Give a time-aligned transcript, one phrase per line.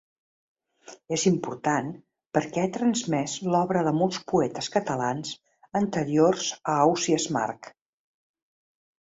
[1.17, 1.91] És important
[2.37, 5.35] perquè ha transmès l'obra de molts poetes catalans
[5.83, 7.71] anteriors a Ausiàs March.